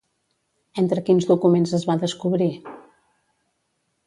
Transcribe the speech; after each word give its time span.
Entre 0.83 1.03
quins 1.09 1.27
documents 1.33 1.75
es 1.79 1.85
va 1.91 1.99
descobrir? 2.05 2.49